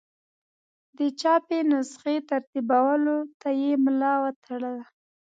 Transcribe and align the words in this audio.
د 0.97 0.99
چاپي 1.21 1.59
نسخې 1.71 2.15
ترتیبولو 2.29 3.17
ته 3.41 3.49
یې 3.61 3.71
ملا 3.85 4.13
وتړله. 4.23 4.83